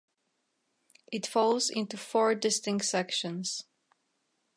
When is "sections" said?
2.85-3.65